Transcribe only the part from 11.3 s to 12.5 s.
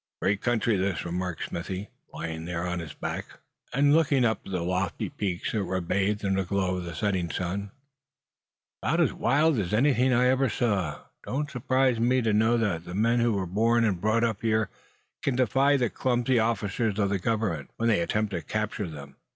surprise me to